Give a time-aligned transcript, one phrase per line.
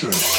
[0.00, 0.37] picture.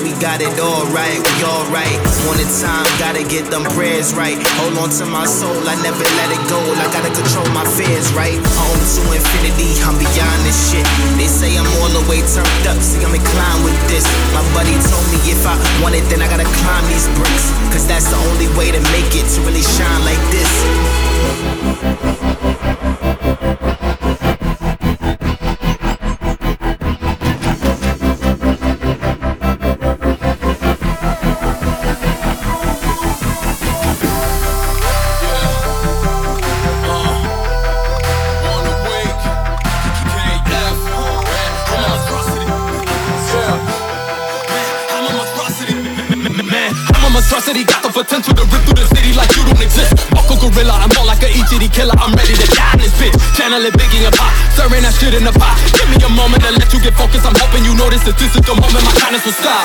[0.00, 1.98] We got it all right, we all right.
[2.24, 4.40] One at a time, gotta get them prayers right.
[4.56, 6.56] Hold on to my soul, I never let it go.
[6.80, 8.40] I gotta control my fears, right?
[8.56, 10.86] Home to infinity, I'm beyond this shit.
[11.20, 14.08] They say I'm all the way turned up, see, I'm inclined with this.
[14.32, 17.52] My buddy told me if I want it, then I gotta climb these bricks.
[17.68, 21.61] Cause that's the only way to make it, to really shine like this.
[53.62, 55.54] smelling Biggie and Pop, stirring that shit in the pot.
[55.70, 57.22] Give me a moment to let you get focused.
[57.22, 59.62] I'm hoping you notice that this is the moment my kindness will stop.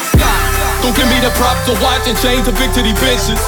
[0.85, 3.41] Don't give me the props to watch and change the victory bitches.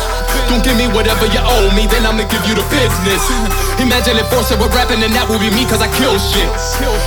[0.50, 3.22] Don't give me whatever you owe me, then I'ma give you the business.
[3.78, 6.50] Imagine if Force were rapping and that would be me, cause I kill shit.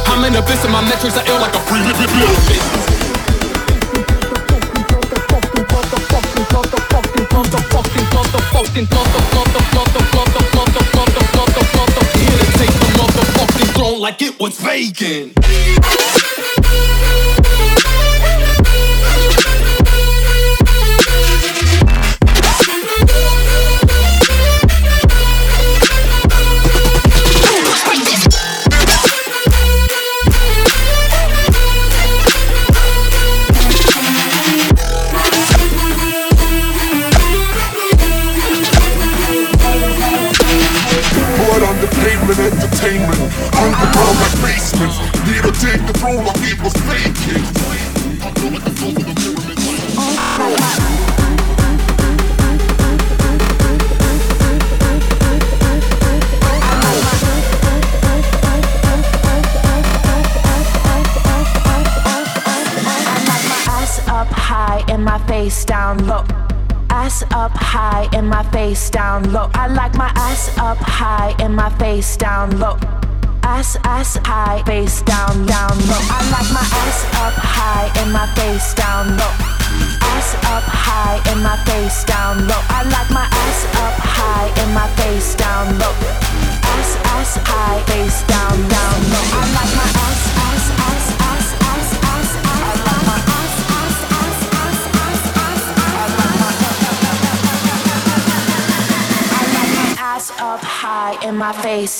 [0.06, 2.38] I'm in the abyss and my metrics are ill like a free business.
[4.62, 9.21] fucking, fucking, fucking, fucking, fucking, fucking, fucking, fucking, fucking, fucking, fucking, fucking, fucking,
[14.42, 16.41] what's vacant.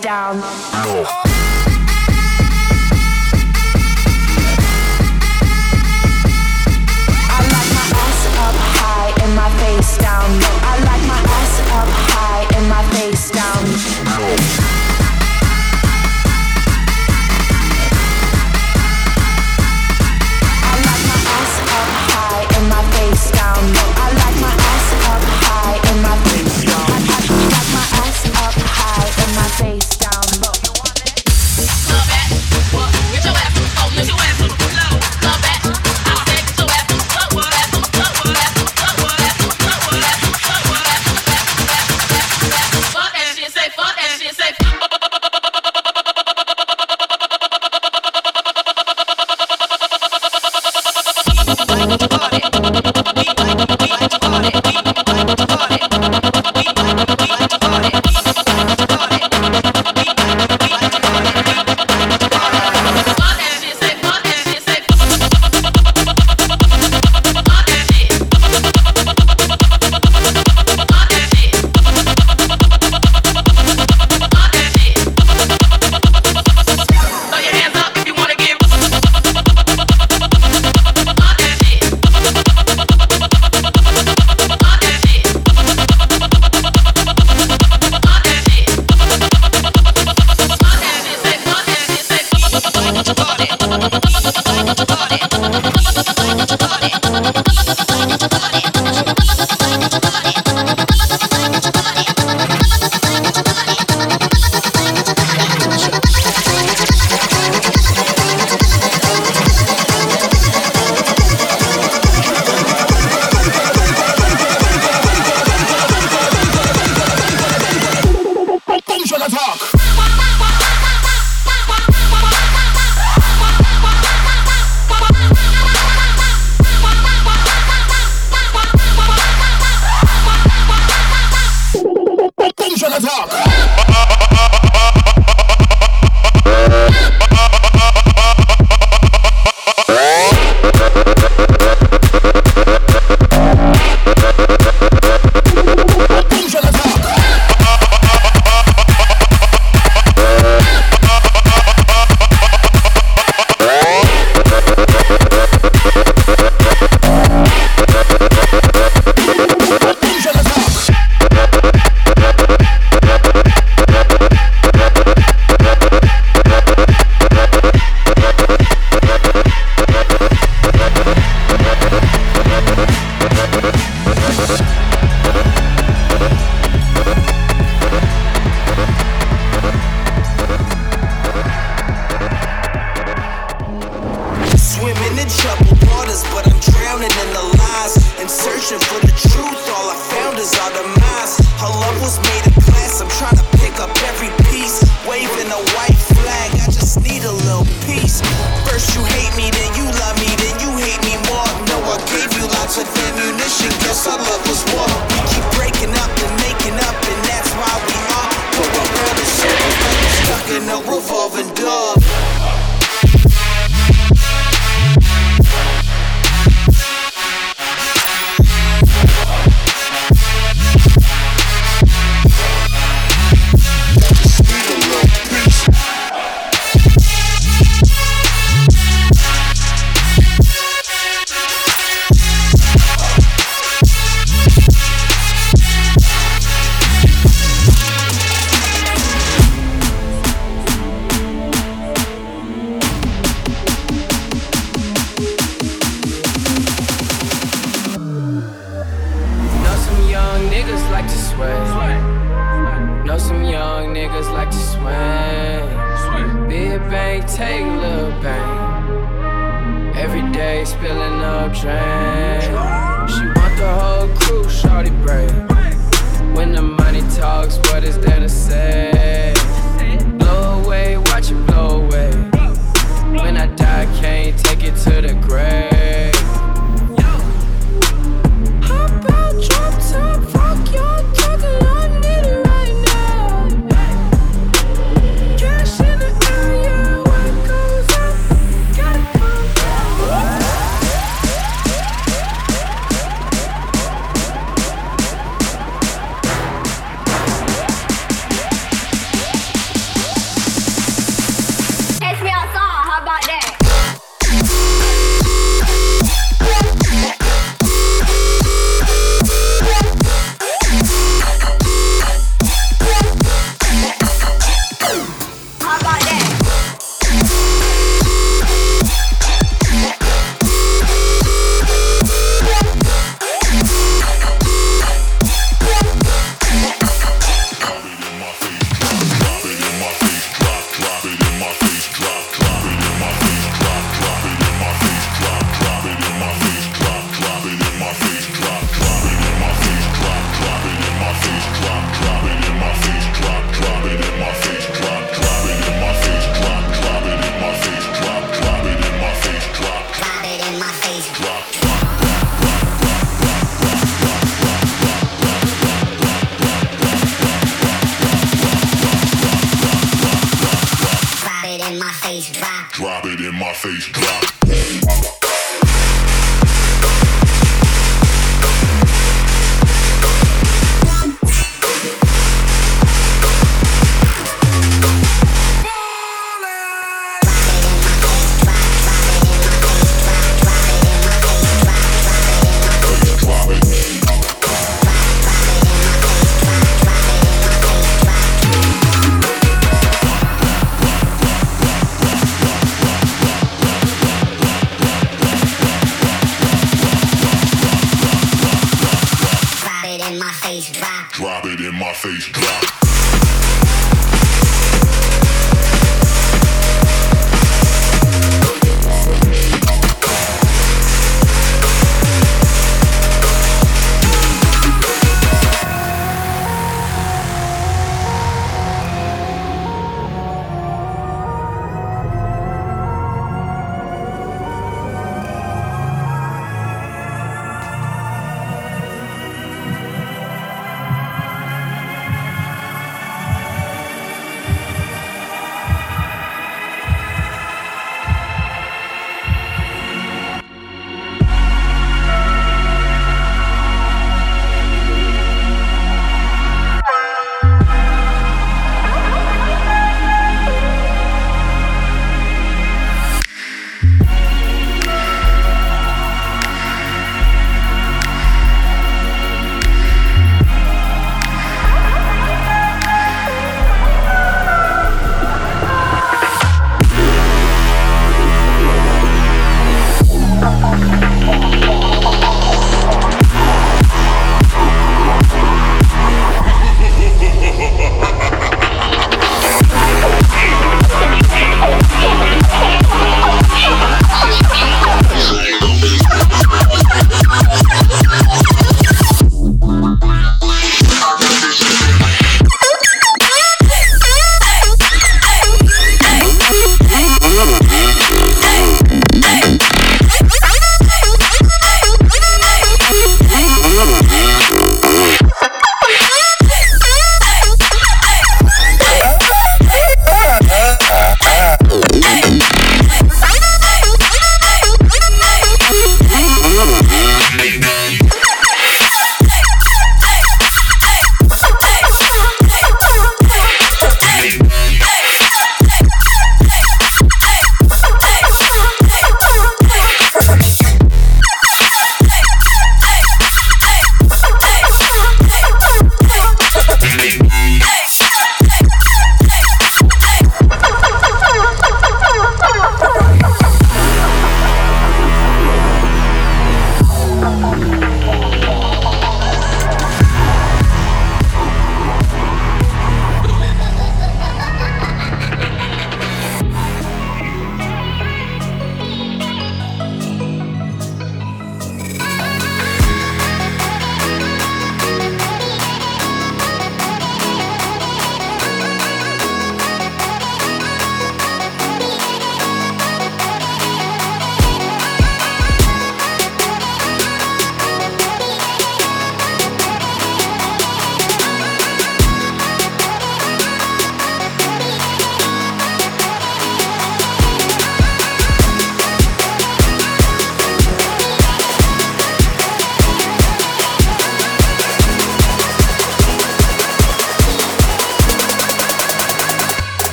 [0.00, 0.69] Down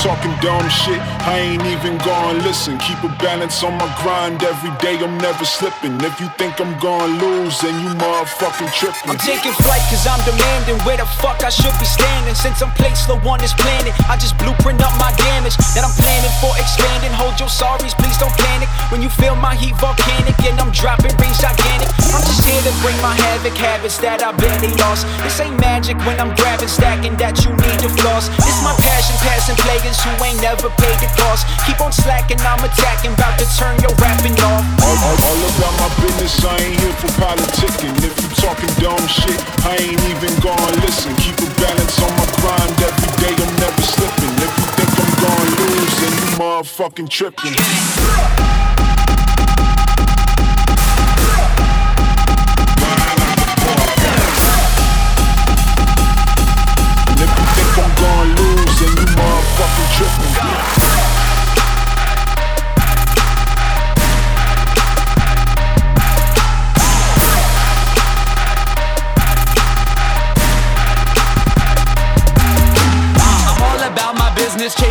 [0.00, 0.96] talking dumb shit,
[1.28, 2.80] I ain't even gonna listen.
[2.80, 6.00] Keep a balance on my grind every day, I'm never slipping.
[6.00, 9.12] If you think I'm gonna lose, then you motherfucking tripping.
[9.12, 12.34] I'm taking flight cause I'm demanding where the fuck I should be standing.
[12.34, 15.92] Since I'm placed low on this planet, I just blueprint up my damage that I'm
[16.00, 17.12] planning for expanding.
[17.12, 18.72] Hold your sorries, please don't panic.
[18.88, 22.72] When you feel my heat volcanic and I'm dropping rings gigantic, I'm just here to
[22.80, 25.04] bring my havoc habits that I barely lost.
[25.20, 28.32] This ain't magic when I'm grabbing, stacking that you need to floss.
[28.40, 29.60] This my passion, passing
[30.00, 31.46] players who ain't never paid the cost.
[31.66, 34.64] Keep on slacking, I'm attacking, about to turn your rapping off.
[34.82, 37.94] All, all, all about my business, I ain't here for politicking.
[38.04, 41.14] If you talking dumb shit, I ain't even gonna listen.
[41.16, 44.34] Keep a balance on my grind every day, I'm never slipping.
[44.40, 48.79] If you think I'm gonna lose, then you motherfucking tripping.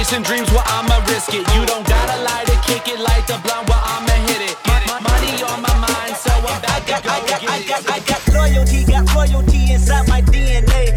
[0.10, 1.45] Chasing dreams where I'ma risk it.
[1.56, 4.58] You don't gotta lie to kick it like the blunt where I'ma hit it.
[4.88, 8.00] My, Money on my mind, so I'm back to go I got, I got, I
[8.00, 10.88] got loyalty, got royalty inside my DNA.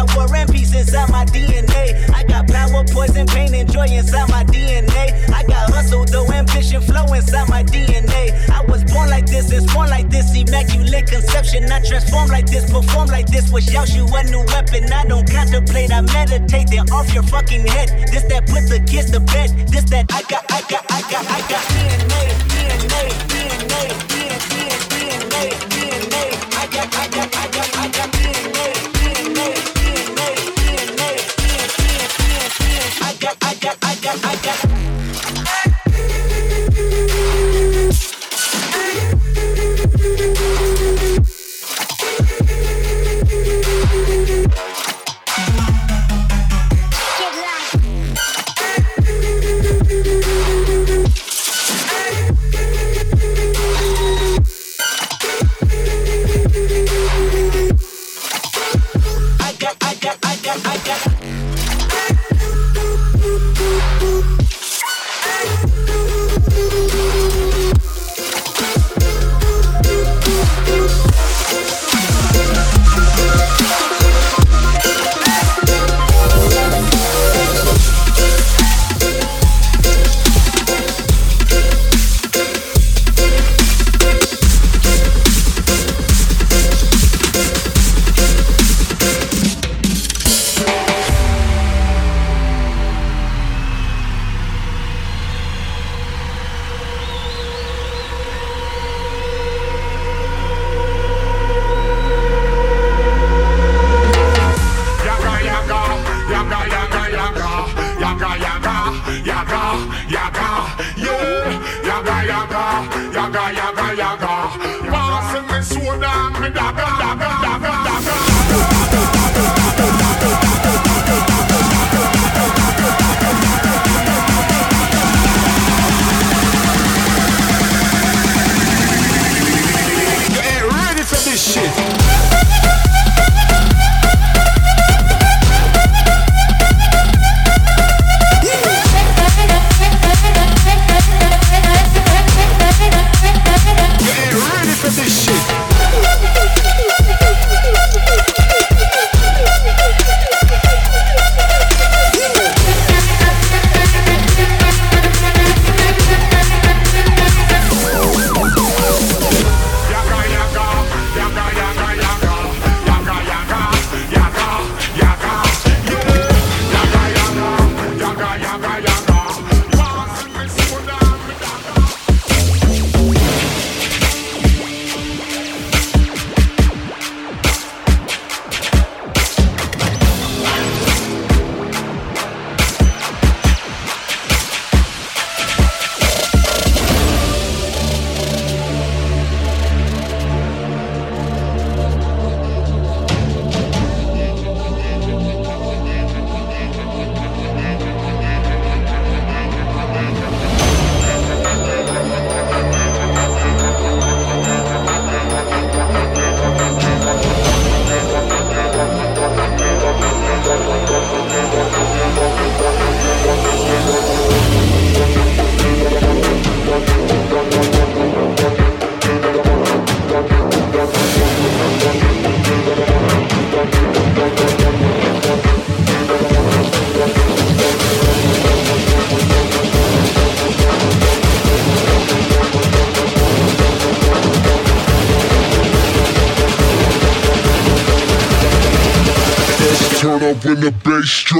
[0.00, 2.08] Got war and peace inside my DNA.
[2.08, 5.28] I got power, poison, pain, and joy inside my DNA.
[5.28, 8.32] I got hustle, though, ambition, flow inside my DNA.
[8.48, 11.70] I was born like this, and born like this, immaculate conception.
[11.70, 14.90] I transform like this, perform like this, wish out you a new weapon.
[14.90, 17.90] I don't contemplate, I meditate, then off your fucking head.
[18.10, 19.50] This that put the kids to bed.
[19.68, 25.44] This that I got, I got, I got, I got DNA, DNA, DNA, DNA, DNA,
[25.68, 26.56] DNA.
[26.56, 27.29] I got, I got,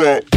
[0.00, 0.29] bass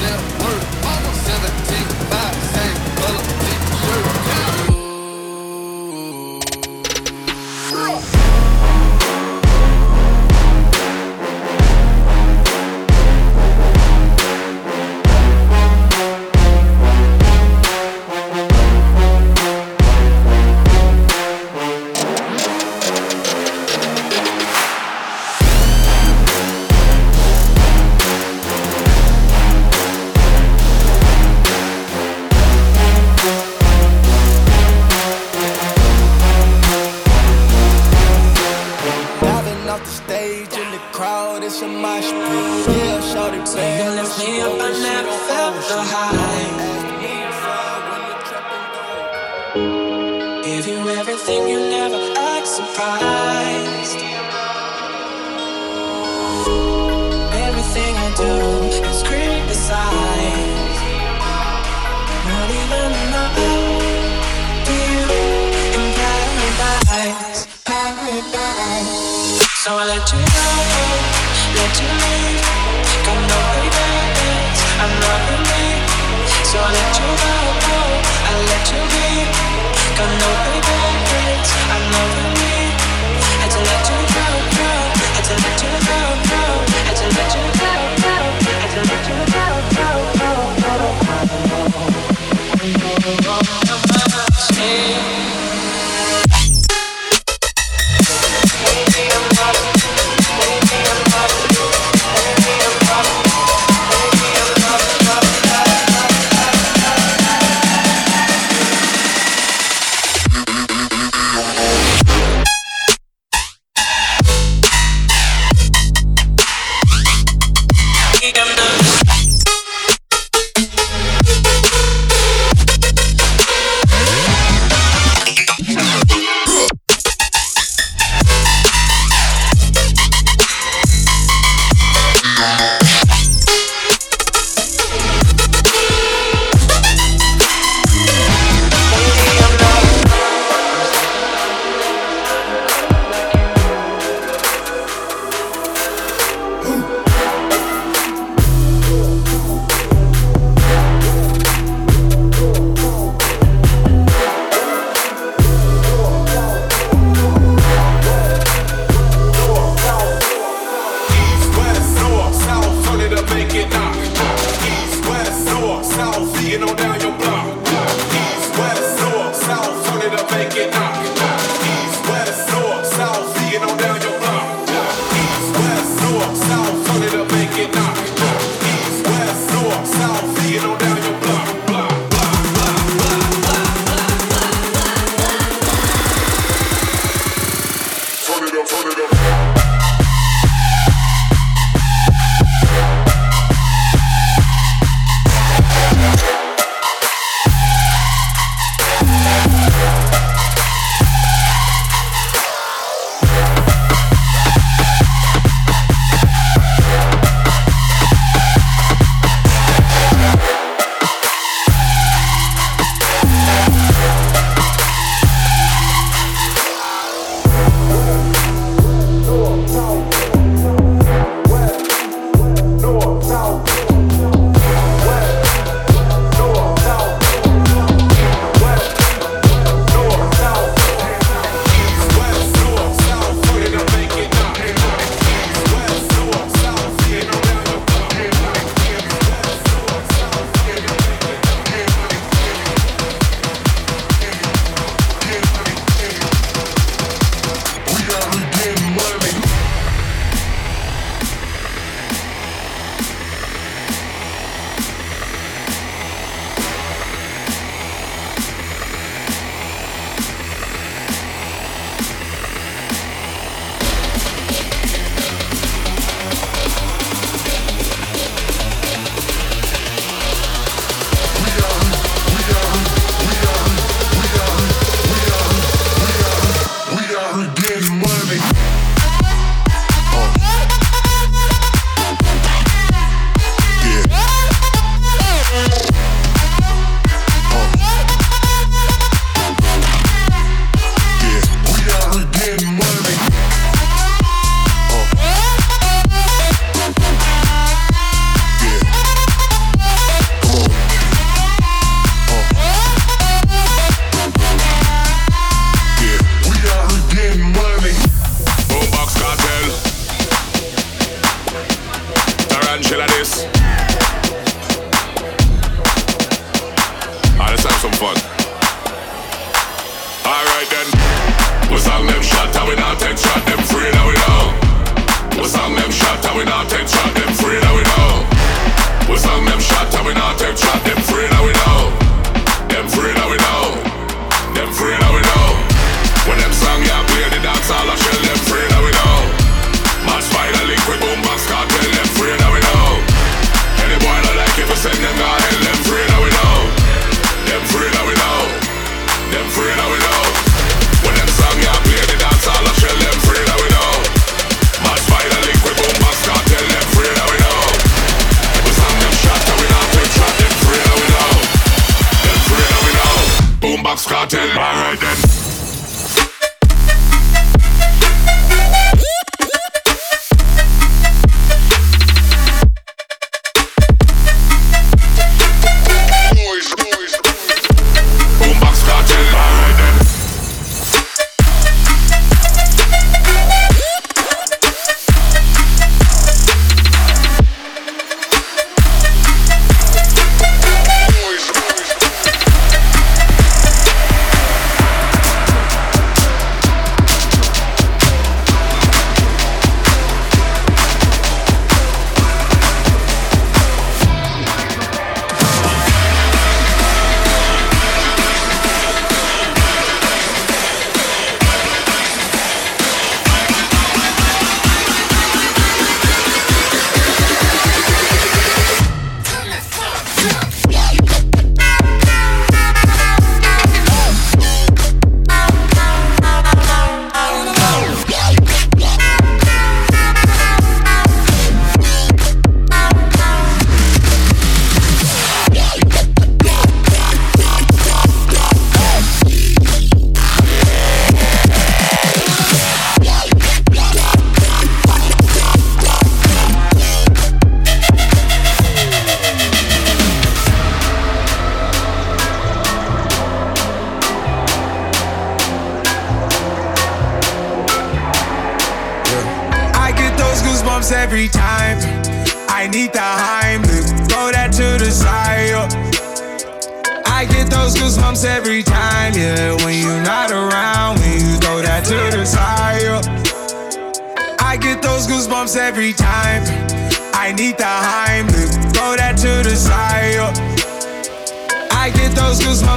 [0.00, 0.47] Yeah.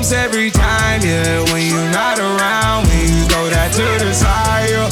[0.09, 1.43] every time, yeah.
[1.53, 4.89] When you're not around, when you go that to the side, yeah.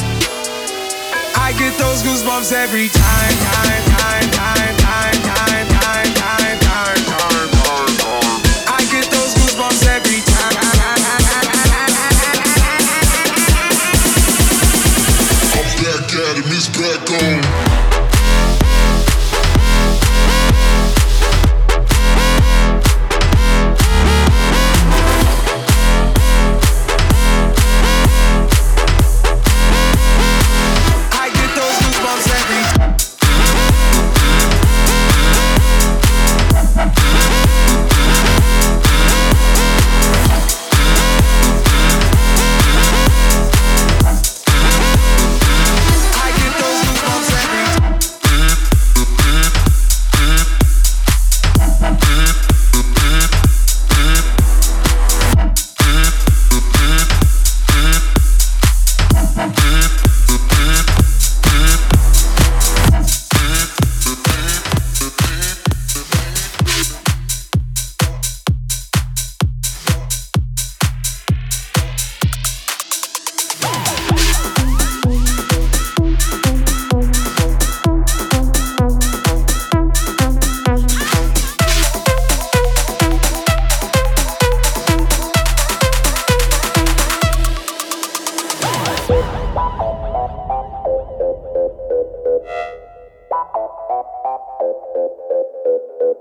[1.36, 5.69] I get those goosebumps every time, time, time, time, time, time.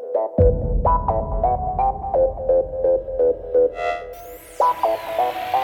[0.01, 0.39] Thank
[5.55, 5.58] you.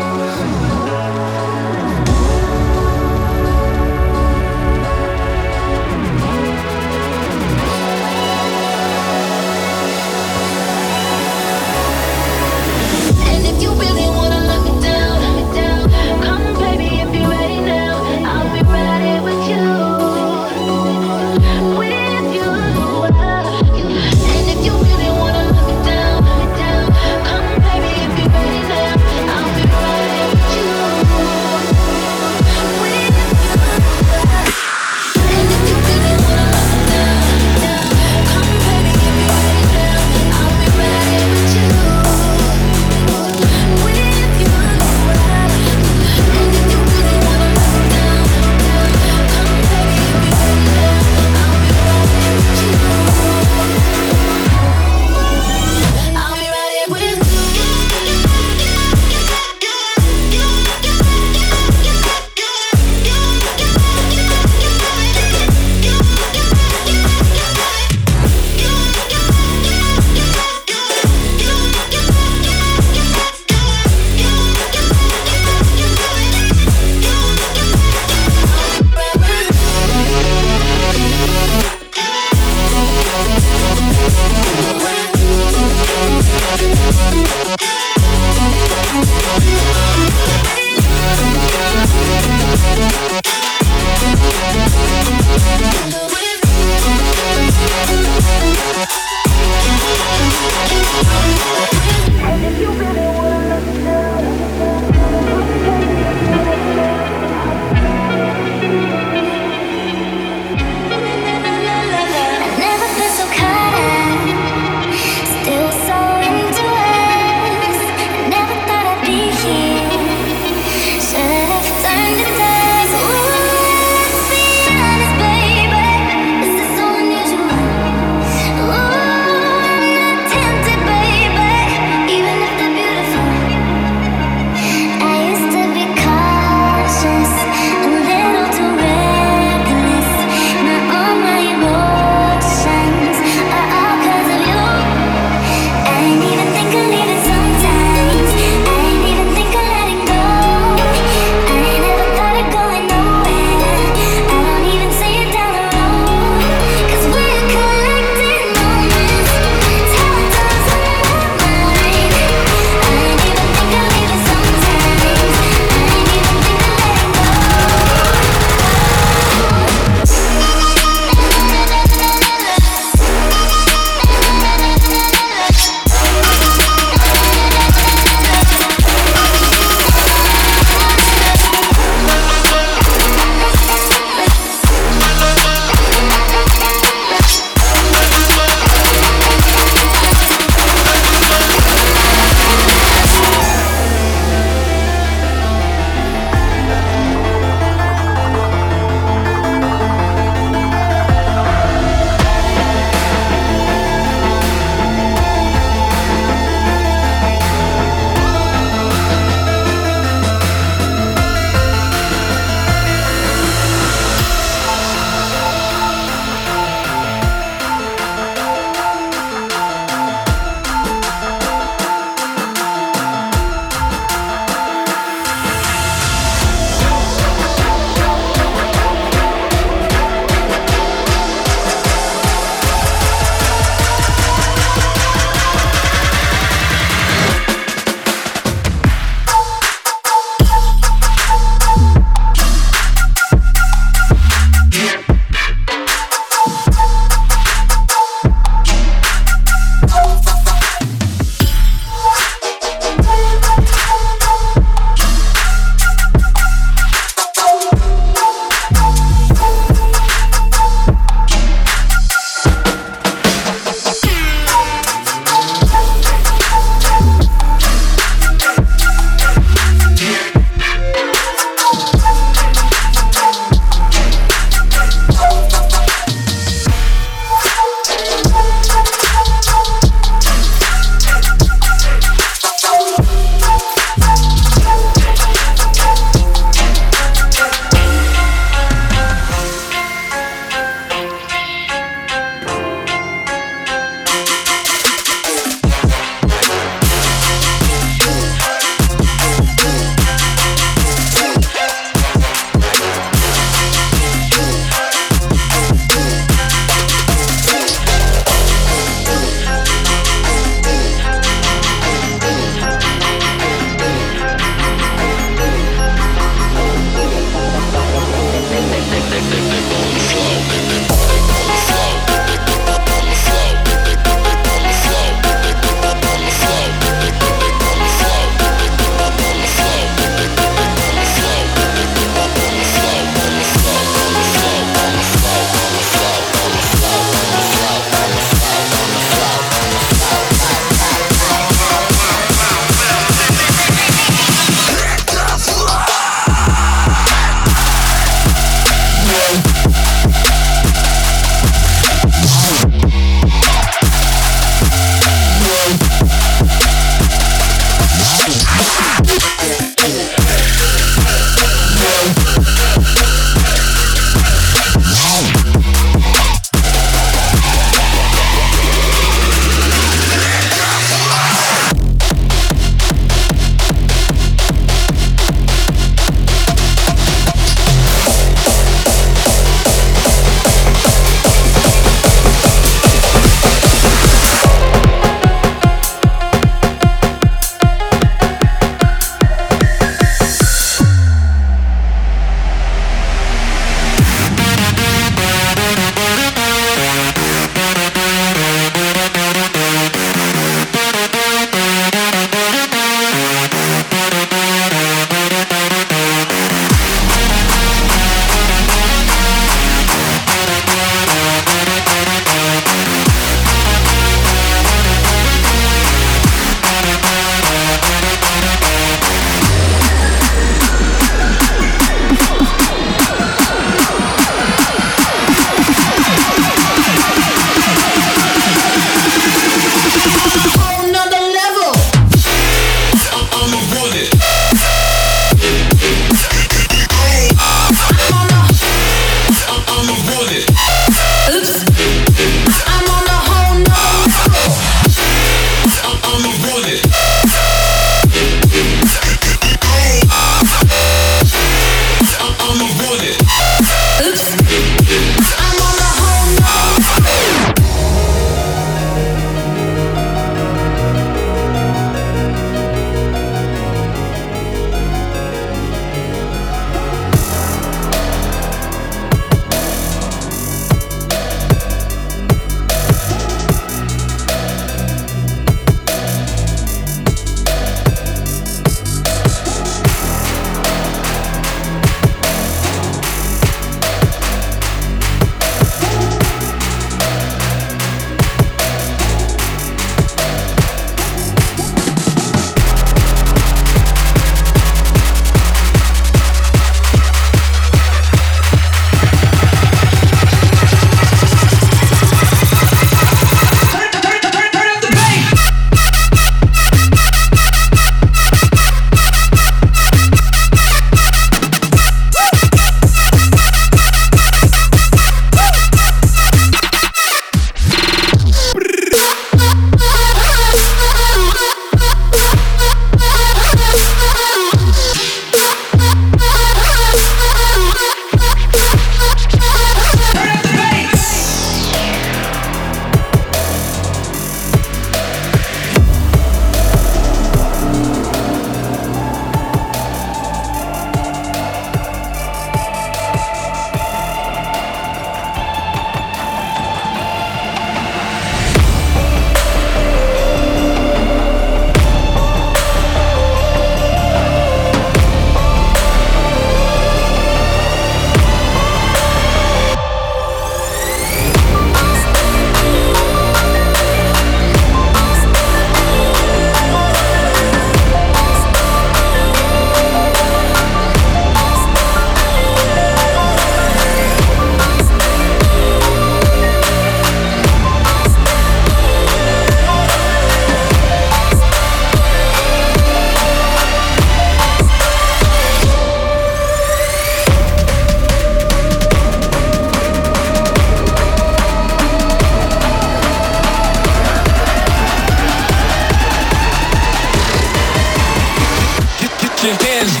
[599.43, 600.00] Russian hands.